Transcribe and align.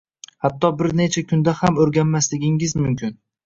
Hatto 0.45 0.71
bir 0.79 0.89
necha 1.01 1.23
kunda 1.33 1.55
ham 1.61 1.79
o’rganmasligingiz 1.87 2.77
mumkin 2.85 3.19